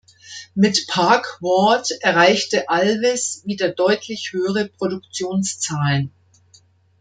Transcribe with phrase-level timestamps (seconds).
[0.55, 6.11] Mit Park Ward erreichte Alvis wieder deutlich höhere Produktionszahlen.